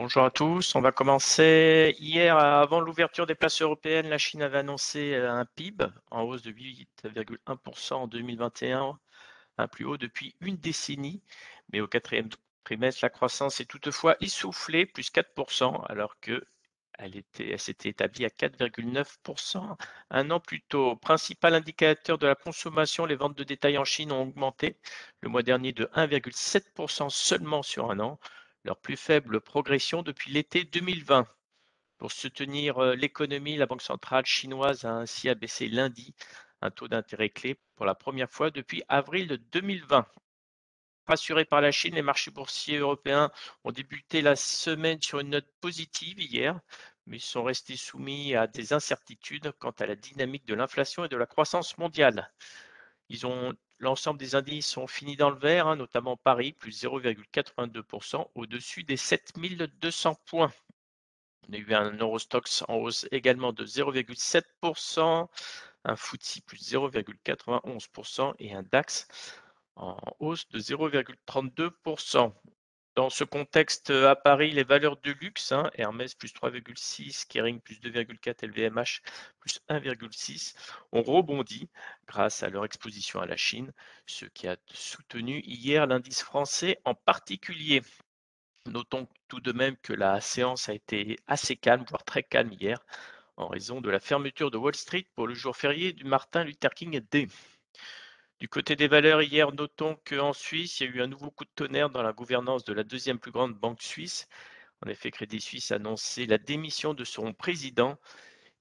[0.00, 0.74] Bonjour à tous.
[0.76, 1.94] On va commencer.
[1.98, 6.40] Hier, avant l'ouverture des places européennes, la Chine avait annoncé euh, un PIB en hausse
[6.40, 8.98] de 8,1% en 2021,
[9.58, 11.22] un plus haut depuis une décennie.
[11.70, 12.30] Mais au quatrième
[12.64, 16.46] trimestre, la croissance est toutefois essoufflée, plus 4%, alors que
[16.98, 17.22] elle,
[17.58, 19.76] s'était établie à 4,9%
[20.10, 20.96] un an plus tôt.
[20.96, 24.78] Principal indicateur de la consommation, les ventes de détail en Chine ont augmenté
[25.20, 28.18] le mois dernier de 1,7% seulement sur un an
[28.64, 31.26] leur plus faible progression depuis l'été 2020.
[31.98, 36.14] Pour soutenir euh, l'économie, la Banque centrale chinoise a ainsi abaissé lundi
[36.62, 40.06] un taux d'intérêt clé pour la première fois depuis avril 2020.
[41.06, 43.30] Rassurés par la Chine, les marchés boursiers européens
[43.64, 46.60] ont débuté la semaine sur une note positive hier,
[47.06, 51.16] mais sont restés soumis à des incertitudes quant à la dynamique de l'inflation et de
[51.16, 52.32] la croissance mondiale.
[53.08, 58.30] Ils ont L'ensemble des indices sont finis dans le vert, hein, notamment Paris, plus 0,82%,
[58.34, 60.52] au-dessus des 7200 points.
[61.48, 65.28] On a eu un Eurostox en hausse également de 0,7%,
[65.84, 69.08] un FTSE plus 0,91% et un DAX
[69.76, 72.34] en hausse de 0,32%.
[72.96, 77.80] Dans ce contexte, à Paris, les valeurs de luxe, hein, Hermès plus 3,6, Kering plus
[77.80, 79.00] 2,4, LVMH
[79.38, 80.54] plus 1,6,
[80.92, 81.68] ont rebondi
[82.06, 83.72] grâce à leur exposition à la Chine,
[84.06, 87.82] ce qui a soutenu hier l'indice français en particulier.
[88.66, 92.84] Notons tout de même que la séance a été assez calme, voire très calme hier,
[93.36, 96.74] en raison de la fermeture de Wall Street pour le jour férié du Martin Luther
[96.74, 97.28] King Day.
[98.40, 101.44] Du côté des valeurs, hier, notons qu'en Suisse, il y a eu un nouveau coup
[101.44, 104.28] de tonnerre dans la gouvernance de la deuxième plus grande banque suisse.
[104.82, 107.98] En effet, Crédit Suisse a annoncé la démission de son président.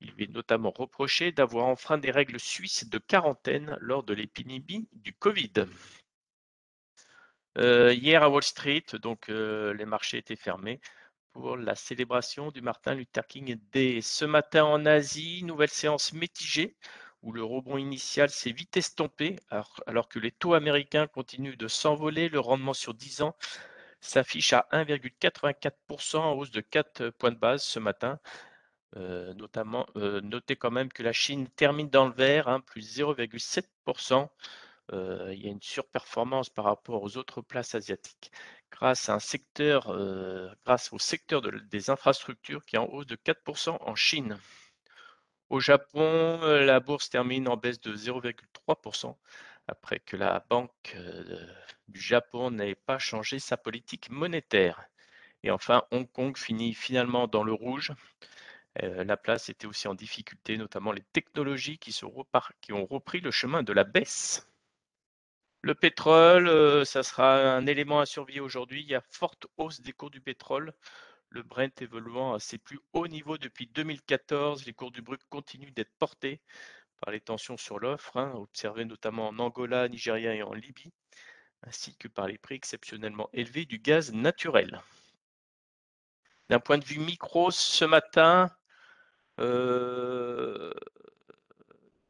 [0.01, 4.89] Il lui est notamment reproché d'avoir enfreint des règles suisses de quarantaine lors de l'épidémie
[4.91, 5.53] du Covid.
[7.57, 10.81] Euh, hier à Wall Street, donc euh, les marchés étaient fermés
[11.31, 14.01] pour la célébration du Martin Luther King Day.
[14.01, 16.75] Ce matin en Asie, nouvelle séance mitigée
[17.23, 22.29] où le rebond initial s'est vite estompé, alors, que les taux américains continuent de s'envoler.
[22.29, 23.35] Le rendement sur 10 ans
[24.01, 28.19] s'affiche à 1,84% en hausse de 4 points de base ce matin.
[28.97, 29.33] Euh,
[29.95, 34.29] euh, notez quand même que la Chine termine dans le vert, hein, plus 0,7%.
[34.91, 38.31] Euh, il y a une surperformance par rapport aux autres places asiatiques
[38.71, 39.19] grâce au
[40.99, 44.37] secteur des infrastructures qui est en hausse de 4% en Chine.
[45.49, 49.17] Au Japon, euh, la bourse termine en baisse de 0,3%
[49.67, 51.47] après que la Banque euh,
[51.87, 54.83] du Japon n'ait pas changé sa politique monétaire.
[55.43, 57.93] Et enfin, Hong Kong finit finalement dans le rouge.
[58.83, 61.99] Euh, la place était aussi en difficulté, notamment les technologies qui,
[62.61, 64.47] qui ont repris le chemin de la baisse.
[65.61, 68.81] Le pétrole, ça sera un élément à surveiller aujourd'hui.
[68.81, 70.73] Il y a forte hausse des cours du pétrole
[71.29, 75.73] le Brent évoluant à ses plus hauts niveaux depuis 2014, les cours du brut continuent
[75.73, 76.41] d'être portés
[77.01, 80.91] par les tensions sur l'offre, hein, observées notamment en Angola, Nigeria et en Libye,
[81.63, 84.81] ainsi que par les prix exceptionnellement élevés du gaz naturel.
[86.49, 88.49] D'un point de vue micro, ce matin,
[89.39, 90.73] euh,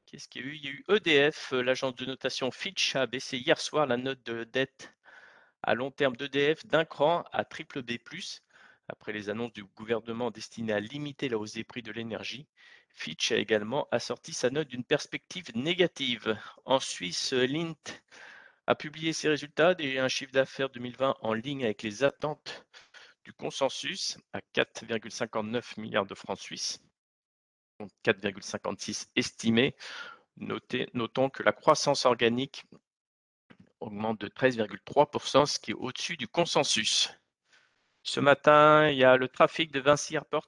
[0.06, 0.56] qu'est-ce qu'il y a eu?
[0.56, 4.24] Il y a eu EDF, l'agence de notation Fitch a baissé hier soir la note
[4.24, 4.94] de dette
[5.62, 7.98] à long terme d'EDF d'un cran à triple B+,
[8.90, 12.48] après les annonces du gouvernement destinées à limiter la hausse des prix de l'énergie,
[12.90, 16.38] Fitch a également assorti sa note d'une perspective négative.
[16.66, 17.76] En Suisse, Lint
[18.68, 22.66] a publié ses résultats et un chiffre d'affaires 2020 en ligne avec les attentes
[23.24, 26.82] du consensus à 4,59 milliards de francs suisses,
[28.04, 29.76] 4,56 estimés.
[30.38, 32.66] notons que la croissance organique
[33.80, 37.12] augmente de 13,3%, ce qui est au-dessus du consensus.
[38.04, 40.48] Ce matin, il y a le trafic de Vinci Airport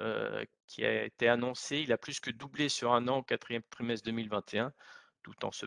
[0.00, 1.78] euh, qui a été annoncé.
[1.78, 4.72] Il a plus que doublé sur un an au quatrième trimestre 2021,
[5.22, 5.66] tout en, se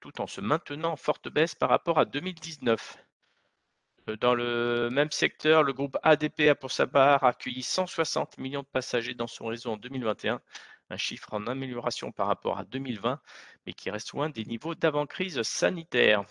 [0.00, 2.98] tout en se maintenant en forte baisse par rapport à 2019.
[4.08, 8.62] Euh, dans le même secteur, le groupe ADP a pour sa part accueilli 160 millions
[8.62, 10.40] de passagers dans son réseau en 2021,
[10.90, 13.20] un chiffre en amélioration par rapport à 2020,
[13.66, 16.24] mais qui reste loin des niveaux d'avant-crise sanitaire.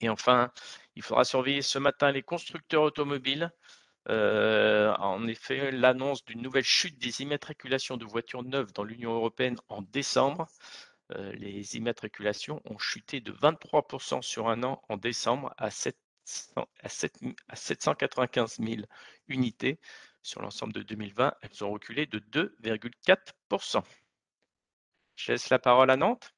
[0.00, 0.52] Et enfin,
[0.96, 3.50] il faudra surveiller ce matin les constructeurs automobiles.
[4.08, 9.58] Euh, en effet, l'annonce d'une nouvelle chute des immatriculations de voitures neuves dans l'Union européenne
[9.68, 10.48] en décembre.
[11.14, 18.82] Euh, les immatriculations ont chuté de 23% sur un an en décembre à, 795 000
[19.28, 19.78] unités.
[20.22, 23.82] Sur l'ensemble de 2020, elles ont reculé de 2,4%.
[25.16, 26.32] Je laisse la parole à Nantes.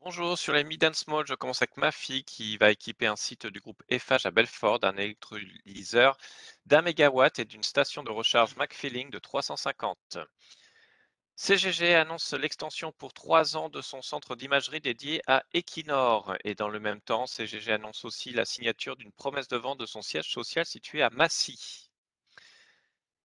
[0.00, 3.46] Bonjour, sur les mid and small, je commence avec ma qui va équiper un site
[3.46, 6.16] du groupe FH à Belfort d'un électrolyseur
[6.66, 10.18] d'un mégawatt et d'une station de recharge McFilling de 350.
[11.34, 16.36] CGG annonce l'extension pour trois ans de son centre d'imagerie dédié à Equinor.
[16.44, 19.86] Et dans le même temps, CGG annonce aussi la signature d'une promesse de vente de
[19.86, 21.87] son siège social situé à Massy.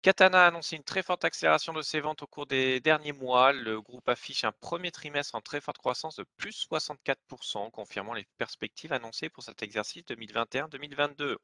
[0.02, 3.52] Katana a annoncé une très forte accélération de ses ventes au cours des derniers mois.
[3.52, 8.26] Le groupe affiche un premier trimestre en très forte croissance de plus 64%, confirmant les
[8.36, 11.36] perspectives annoncées pour cet exercice 2021-2022.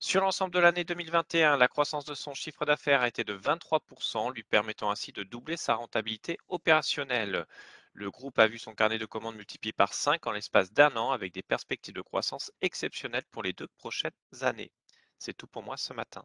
[0.00, 4.34] Sur l'ensemble de l'année 2021, la croissance de son chiffre d'affaires a été de 23%,
[4.34, 7.46] lui permettant ainsi de doubler sa rentabilité opérationnelle.
[7.92, 11.12] Le groupe a vu son carnet de commandes multiplié par 5 en l'espace d'un an
[11.12, 14.10] avec des perspectives de croissance exceptionnelles pour les deux prochaines
[14.40, 14.72] années.
[15.16, 16.24] C'est tout pour moi ce matin.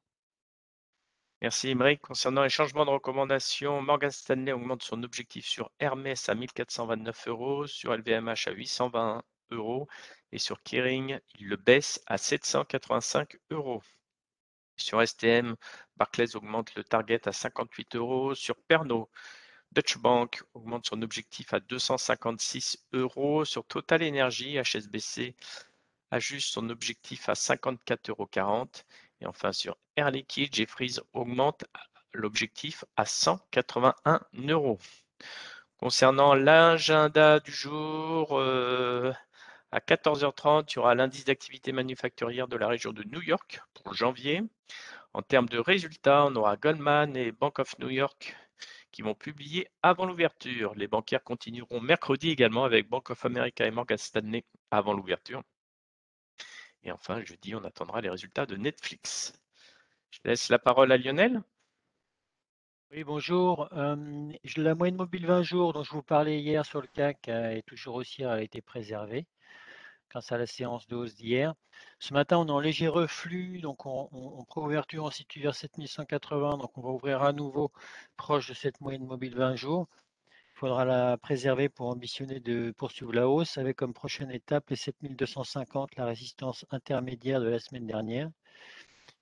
[1.43, 1.99] Merci Imric.
[1.99, 7.67] Concernant les changements de recommandation, Morgan Stanley augmente son objectif sur Hermès à 1429 euros,
[7.67, 9.89] sur LVMH à 820 euros
[10.31, 13.83] et sur Kering, il le baisse à 785 euros.
[14.77, 15.57] Sur STM,
[15.97, 18.35] Barclays augmente le target à 58 euros.
[18.35, 19.07] Sur Pernod,
[19.73, 23.43] Deutsche Bank augmente son objectif à 256 euros.
[23.43, 25.35] Sur Total Energy, HSBC
[26.09, 28.69] ajuste son objectif à 54,40 euros.
[29.23, 31.63] Et enfin, sur Air Liquide, Jeffries augmente
[32.13, 34.79] l'objectif à 181 euros.
[35.77, 39.13] Concernant l'agenda du jour, euh,
[39.71, 43.93] à 14h30, il y aura l'indice d'activité manufacturière de la région de New York pour
[43.93, 44.43] janvier.
[45.13, 48.35] En termes de résultats, on aura Goldman et Bank of New York
[48.91, 50.75] qui vont publier avant l'ouverture.
[50.75, 55.41] Les bancaires continueront mercredi également avec Bank of America et Morgan Stanley avant l'ouverture.
[56.83, 59.33] Et enfin, jeudi, on attendra les résultats de Netflix.
[60.12, 61.41] Je laisse la parole à Lionel.
[62.91, 63.69] Oui, bonjour.
[63.71, 67.95] la moyenne mobile 20 jours dont je vous parlais hier sur le CAC est toujours
[67.95, 69.25] aussi a été préservée
[70.12, 71.56] grâce à la séance de hausse d'hier.
[71.97, 76.77] Ce matin, on est en léger reflux, donc on, on, on situe vers 7180, donc
[76.77, 77.71] on va ouvrir à nouveau
[78.15, 79.88] proche de cette moyenne mobile 20 jours.
[80.63, 84.77] Il faudra la préserver pour ambitionner de poursuivre la hausse avec comme prochaine étape les
[84.77, 88.30] 7250, la résistance intermédiaire de la semaine dernière.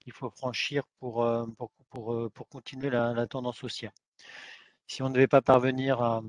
[0.05, 3.91] Il faut franchir pour, euh, pour, pour, euh, continuer la, tendance haussière.
[4.85, 6.21] Si on ne devait pas parvenir à,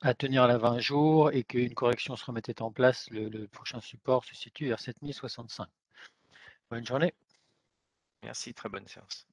[0.00, 3.80] à tenir la 20 jours et qu'une correction se remettait en place, le, le prochain
[3.80, 5.66] support se situe vers 7065.
[6.70, 7.14] Bonne journée.
[8.22, 9.26] Merci, très bonne séance.